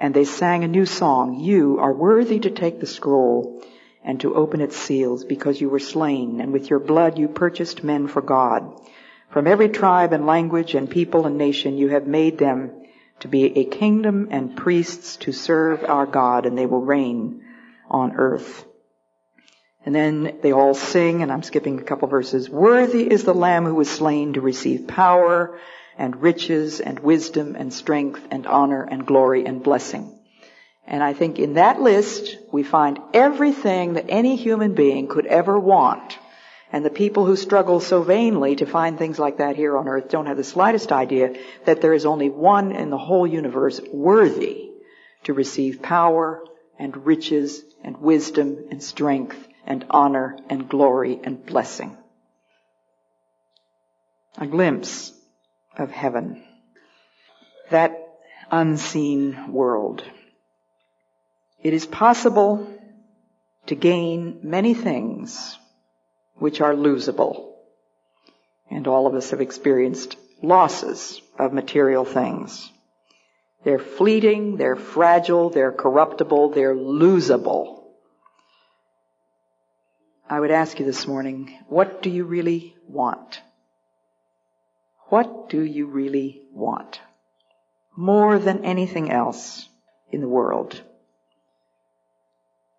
[0.00, 1.40] and they sang a new song.
[1.40, 3.62] You are worthy to take the scroll
[4.04, 7.82] and to open its seals because you were slain and with your blood you purchased
[7.82, 8.80] men for God.
[9.30, 12.70] From every tribe and language and people and nation you have made them
[13.20, 17.42] to be a kingdom and priests to serve our God and they will reign
[17.90, 18.64] on earth.
[19.84, 22.50] And then they all sing, and I'm skipping a couple verses.
[22.50, 25.58] Worthy is the Lamb who was slain to receive power
[25.96, 30.14] and riches and wisdom and strength and honor and glory and blessing.
[30.86, 35.58] And I think in that list we find everything that any human being could ever
[35.58, 36.18] want.
[36.70, 40.10] And the people who struggle so vainly to find things like that here on earth
[40.10, 44.70] don't have the slightest idea that there is only one in the whole universe worthy
[45.24, 46.44] to receive power
[46.78, 51.96] and riches and wisdom and strength and honor and glory and blessing.
[54.36, 55.12] A glimpse
[55.76, 56.44] of heaven.
[57.70, 58.08] That
[58.50, 60.04] unseen world.
[61.62, 62.72] It is possible
[63.66, 65.58] to gain many things
[66.38, 67.52] which are losable.
[68.70, 72.70] And all of us have experienced losses of material things.
[73.64, 77.82] They're fleeting, they're fragile, they're corruptible, they're losable.
[80.30, 83.40] I would ask you this morning, what do you really want?
[85.08, 87.00] What do you really want?
[87.96, 89.68] More than anything else
[90.12, 90.80] in the world.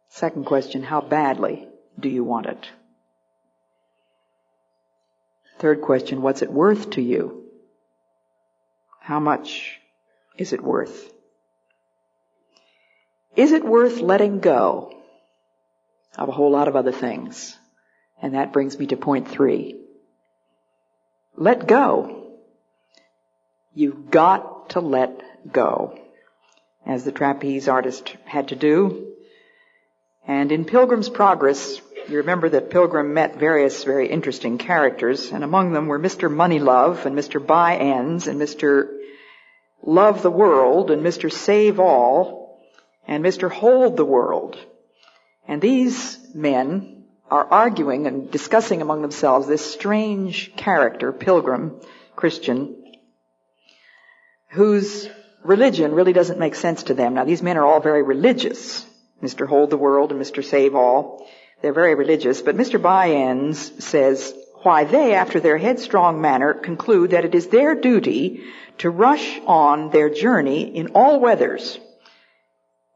[0.10, 1.68] Second question, how badly
[2.00, 2.70] do you want it?
[5.60, 7.44] Third question, what's it worth to you?
[9.00, 9.80] How much
[10.38, 11.12] is it worth?
[13.36, 14.94] Is it worth letting go
[16.18, 17.58] of a whole lot of other things?
[18.22, 19.80] And that brings me to point three.
[21.36, 22.20] Let go
[23.74, 25.98] You've got to let go,
[26.86, 29.14] as the trapeze artist had to do.
[30.28, 35.74] And in Pilgrim's Progress, you remember that Pilgrim met various very interesting characters, and among
[35.74, 36.34] them were Mr.
[36.34, 37.46] Moneylove and Mr.
[37.46, 38.88] By-Ends and Mr.
[39.84, 41.32] Love the World and Mr.
[41.32, 42.66] Save All
[43.08, 43.52] and Mr.
[43.52, 44.58] Hold the World.
[45.48, 51.80] And these men are arguing and discussing among themselves this strange character, Pilgrim,
[52.16, 52.76] Christian,
[54.50, 55.08] whose
[55.44, 57.14] religion really doesn't make sense to them.
[57.14, 58.86] Now these men are all very religious.
[59.22, 59.48] Mr.
[59.48, 60.44] Hold the World and Mr.
[60.44, 61.28] Save All.
[61.62, 62.82] They're very religious, but Mr.
[62.82, 64.34] By-Ends says,
[64.64, 68.44] why they, after their headstrong manner, conclude that it is their duty
[68.80, 71.80] to rush on their journey in all weathers,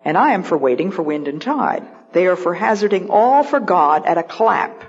[0.06, 1.88] And I am for waiting for wind and tide.
[2.12, 4.84] They are for hazarding all for God at a clap.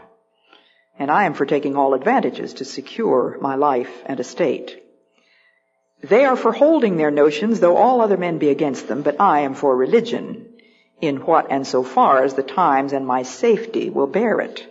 [0.99, 4.83] And I am for taking all advantages to secure my life and estate.
[6.03, 9.41] They are for holding their notions, though all other men be against them, but I
[9.41, 10.54] am for religion,
[11.01, 14.67] in what and so far as the times and my safety will bear it.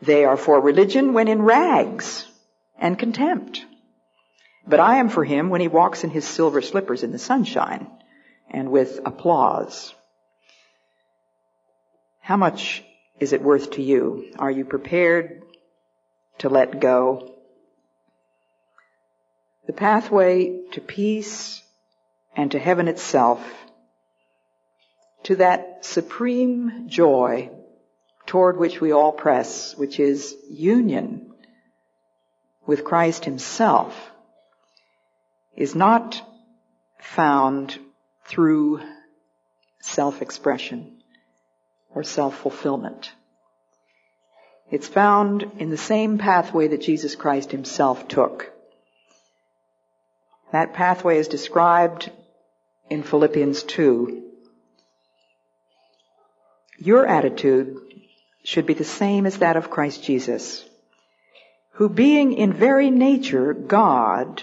[0.00, 2.26] They are for religion when in rags
[2.78, 3.64] and contempt.
[4.66, 7.86] But I am for him when he walks in his silver slippers in the sunshine
[8.50, 9.94] and with applause.
[12.20, 12.84] How much
[13.18, 14.32] is it worth to you?
[14.38, 15.42] Are you prepared
[16.38, 17.34] to let go?
[19.66, 21.62] The pathway to peace
[22.36, 23.40] and to heaven itself,
[25.24, 27.50] to that supreme joy
[28.26, 31.32] toward which we all press, which is union
[32.66, 34.10] with Christ himself,
[35.56, 36.20] is not
[36.98, 37.78] found
[38.24, 38.80] through
[39.80, 41.02] self-expression
[41.94, 43.12] or self-fulfillment.
[44.70, 48.50] It's found in the same pathway that Jesus Christ himself took.
[50.52, 52.10] That pathway is described
[52.88, 54.31] in Philippians 2.
[56.78, 57.76] Your attitude
[58.44, 60.64] should be the same as that of Christ Jesus,
[61.72, 64.42] who being in very nature God,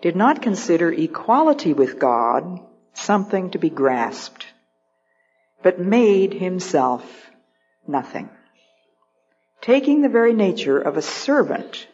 [0.00, 2.60] did not consider equality with God
[2.94, 4.46] something to be grasped,
[5.62, 7.30] but made himself
[7.86, 8.30] nothing.
[9.60, 11.86] Taking the very nature of a servant,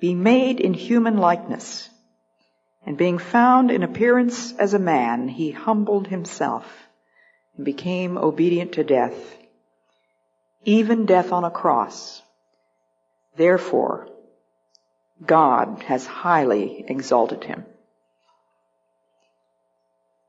[0.00, 1.88] be made in human likeness,
[2.84, 6.66] and being found in appearance as a man, he humbled himself
[7.56, 9.36] and became obedient to death,
[10.64, 12.22] even death on a cross.
[13.36, 14.08] Therefore,
[15.24, 17.64] God has highly exalted him.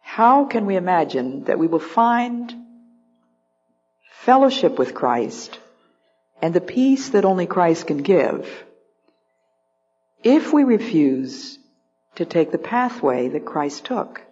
[0.02, 2.54] How can we imagine that we will find
[4.10, 5.60] fellowship with Christ
[6.42, 8.64] and the peace that only Christ can give
[10.24, 11.60] if we refuse
[12.16, 14.25] to take the pathway that Christ took?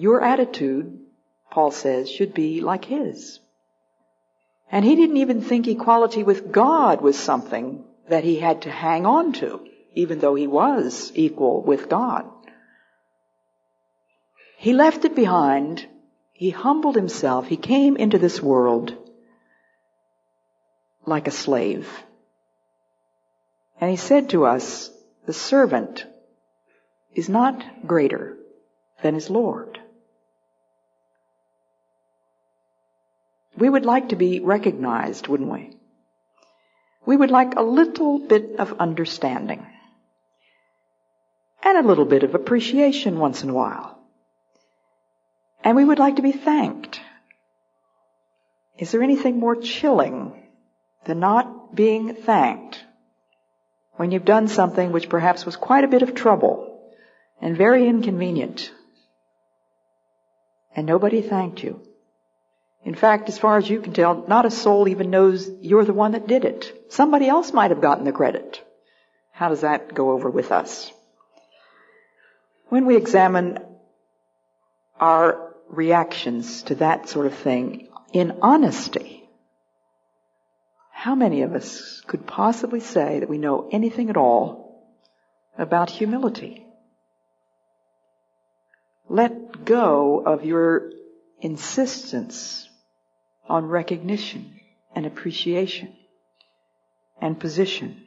[0.00, 0.98] Your attitude,
[1.50, 3.38] Paul says, should be like his.
[4.72, 9.04] And he didn't even think equality with God was something that he had to hang
[9.04, 9.60] on to,
[9.92, 12.24] even though he was equal with God.
[14.56, 15.86] He left it behind.
[16.32, 17.46] He humbled himself.
[17.46, 18.96] He came into this world
[21.04, 21.86] like a slave.
[23.78, 24.90] And he said to us,
[25.26, 26.06] the servant
[27.14, 28.38] is not greater
[29.02, 29.79] than his Lord.
[33.56, 35.76] We would like to be recognized, wouldn't we?
[37.06, 39.66] we would like a little bit of understanding
[41.62, 43.98] and a little bit of appreciation once in a while.
[45.64, 47.00] And we would like to be thanked.
[48.78, 50.48] Is there anything more chilling
[51.04, 52.82] than not being thanked
[53.96, 56.80] when you've done something which perhaps was quite a bit of trouble
[57.42, 58.72] and very inconvenient
[60.74, 61.82] and nobody thanked you?
[62.84, 65.92] In fact, as far as you can tell, not a soul even knows you're the
[65.92, 66.90] one that did it.
[66.90, 68.62] Somebody else might have gotten the credit.
[69.32, 70.90] How does that go over with us?
[72.68, 73.58] When we examine
[74.98, 79.28] our reactions to that sort of thing in honesty,
[80.90, 84.86] how many of us could possibly say that we know anything at all
[85.58, 86.66] about humility?
[89.08, 90.92] Let go of your
[91.40, 92.68] insistence
[93.50, 94.60] on recognition
[94.94, 95.94] and appreciation
[97.20, 98.02] and position.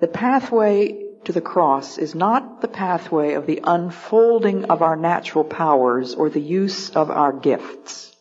[0.00, 5.44] The pathway to the cross is not the pathway of the unfolding of our natural
[5.44, 8.14] powers or the use of our gifts.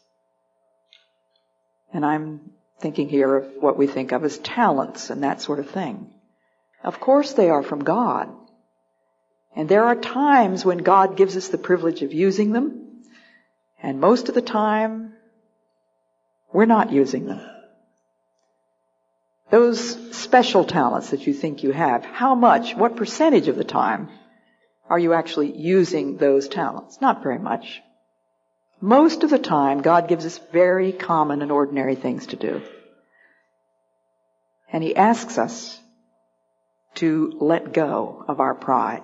[1.93, 5.69] And I'm thinking here of what we think of as talents and that sort of
[5.69, 6.13] thing.
[6.83, 8.29] Of course they are from God.
[9.55, 12.84] And there are times when God gives us the privilege of using them
[13.85, 15.13] and most of the time,
[16.51, 17.39] we're not using them.
[19.51, 24.09] Those special talents that you think you have, how much, what percentage of the time
[24.89, 26.99] are you actually using those talents?
[26.99, 27.83] Not very much.
[28.81, 32.63] Most of the time, God gives us very common and ordinary things to do.
[34.73, 35.79] And He asks us
[36.95, 39.03] to let go of our pride.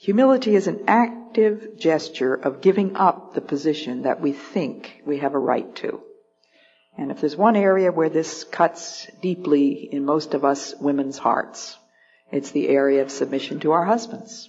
[0.00, 5.34] Humility is an active gesture of giving up the position that we think we have
[5.34, 6.00] a right to.
[6.96, 11.76] And if there's one area where this cuts deeply in most of us women's hearts,
[12.32, 14.48] It's the area of submission to our husbands.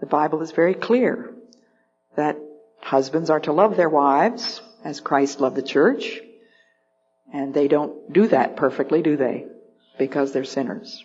[0.00, 1.32] The Bible is very clear
[2.16, 2.36] that
[2.80, 6.20] husbands are to love their wives as Christ loved the church.
[7.32, 9.46] And they don't do that perfectly, do they?
[9.98, 11.04] Because they're sinners.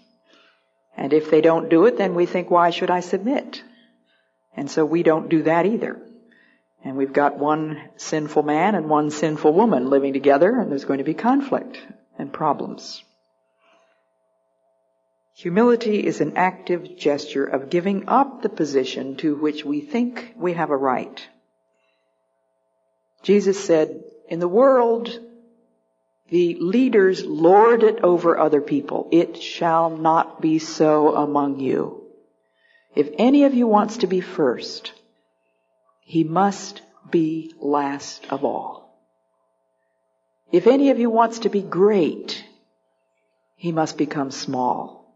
[0.98, 3.64] And if they don't do it, then we think, why should I submit?
[4.56, 6.02] And so we don't do that either.
[6.84, 11.00] And we've got one sinful man and one sinful woman living together, and there's going
[11.00, 11.80] to be conflict
[12.18, 13.04] and problems.
[15.34, 20.54] Humility is an active gesture of giving up the position to which we think we
[20.54, 21.28] have a right.
[23.22, 25.20] Jesus said, in the world,
[26.30, 29.08] the leaders lord it over other people.
[29.12, 32.04] It shall not be so among you.
[32.96, 34.94] If any of you wants to be first,
[36.02, 38.98] he must be last of all.
[40.52, 42.44] If any of you wants to be great,
[43.56, 45.14] he must become small.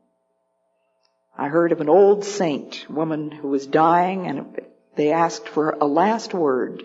[1.37, 4.59] I heard of an old saint woman who was dying and
[4.95, 6.83] they asked for a last word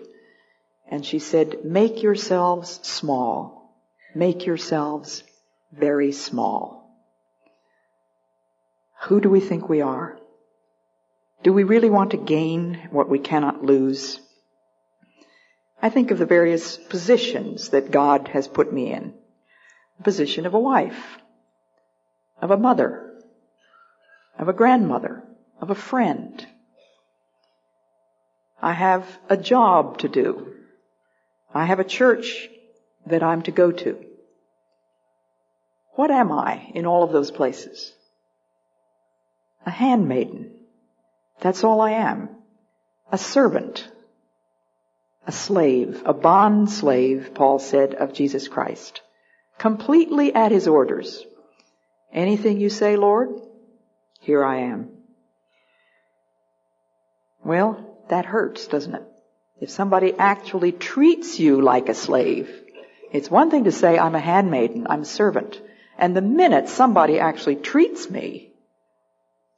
[0.89, 3.64] and she said, make yourselves small
[4.15, 5.23] make yourselves
[5.71, 6.89] very small.
[9.03, 10.17] Who do we think we are?
[11.43, 14.19] Do we really want to gain what we cannot lose?
[15.81, 19.13] I think of the various positions that God has put me in.
[19.97, 21.19] The position of a wife,
[22.41, 23.13] of a mother,
[24.39, 25.23] of a grandmother,
[25.61, 26.45] of a friend.
[28.61, 30.53] I have a job to do.
[31.53, 32.49] I have a church
[33.05, 34.03] that I'm to go to.
[35.93, 37.93] What am I in all of those places?
[39.65, 40.51] A handmaiden.
[41.39, 42.29] That's all I am.
[43.11, 43.87] A servant.
[45.25, 46.03] A slave.
[46.05, 49.01] A bond slave, Paul said, of Jesus Christ.
[49.57, 51.25] Completely at his orders.
[52.11, 53.29] Anything you say, Lord?
[54.19, 54.89] Here I am.
[57.43, 59.03] Well, that hurts, doesn't it?
[59.61, 62.49] If somebody actually treats you like a slave,
[63.15, 65.61] it's one thing to say, I'm a handmaiden, I'm a servant.
[65.97, 68.51] And the minute somebody actually treats me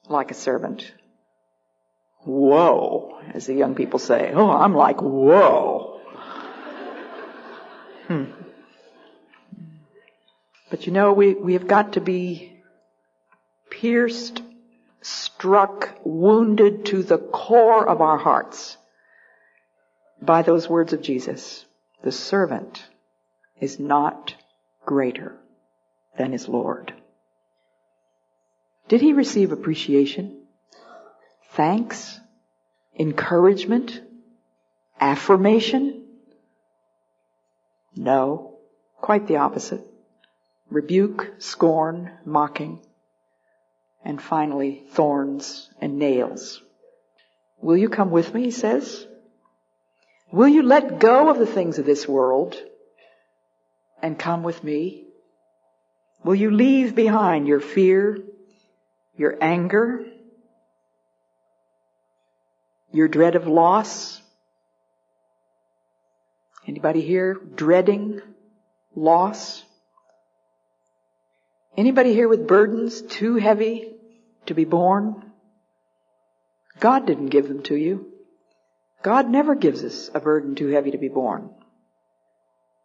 [0.07, 0.91] like a servant,
[2.19, 6.01] whoa, as the young people say, oh, I'm like, whoa.
[8.07, 8.25] hmm.
[10.69, 12.61] But you know, we, we have got to be
[13.69, 14.41] pierced,
[15.01, 18.77] struck, wounded to the core of our hearts
[20.21, 21.65] by those words of Jesus.
[22.03, 22.83] The servant
[23.59, 24.35] is not
[24.85, 25.35] greater
[26.17, 26.93] than his Lord.
[28.87, 30.43] Did he receive appreciation?
[31.51, 32.19] Thanks?
[32.97, 34.01] Encouragement?
[34.99, 36.05] Affirmation?
[37.95, 38.57] No,
[39.01, 39.81] quite the opposite.
[40.69, 42.79] Rebuke, scorn, mocking,
[44.03, 46.61] and finally thorns and nails.
[47.61, 49.05] Will you come with me, he says?
[50.31, 52.61] Will you let go of the things of this world
[54.01, 55.05] and come with me?
[56.23, 58.19] Will you leave behind your fear,
[59.15, 60.05] your anger,
[62.91, 64.21] your dread of loss?
[66.67, 68.21] Anybody here dreading
[68.95, 69.63] loss?
[71.77, 73.93] Anybody here with burdens too heavy
[74.47, 75.31] to be borne?
[76.79, 78.11] God didn't give them to you.
[79.03, 81.51] God never gives us a burden too heavy to be borne.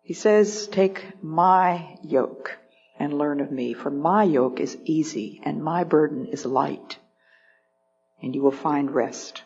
[0.03, 2.59] He says, take my yoke
[2.99, 6.99] and learn of me, for my yoke is easy and my burden is light,
[8.21, 9.43] and you will find rest.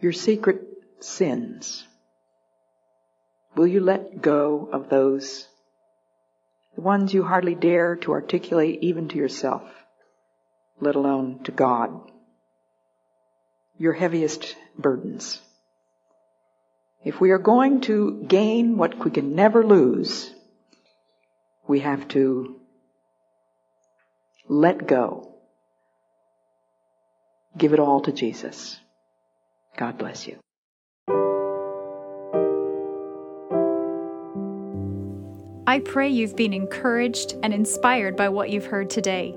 [0.00, 0.62] Your secret
[1.00, 1.84] sins,
[3.56, 5.48] will you let go of those,
[6.76, 9.62] the ones you hardly dare to articulate even to yourself,
[10.80, 12.12] let alone to God?
[13.76, 15.40] Your heaviest burdens.
[17.04, 20.34] If we are going to gain what we can never lose,
[21.66, 22.60] we have to
[24.48, 25.34] let go.
[27.56, 28.78] Give it all to Jesus.
[29.76, 30.38] God bless you.
[35.66, 39.36] I pray you've been encouraged and inspired by what you've heard today,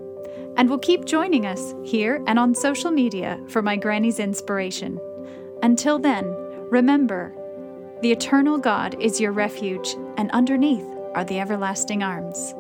[0.58, 5.00] and will keep joining us here and on social media for my Granny's inspiration.
[5.62, 6.26] Until then,
[6.70, 7.36] remember,
[8.02, 12.56] the eternal God is your refuge, and underneath are the everlasting arms.